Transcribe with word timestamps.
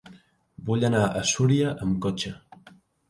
Vull 0.69 0.85
anar 0.89 1.01
a 1.03 1.21
Súria 1.33 1.75
amb 1.85 2.01
cotxe. 2.07 2.33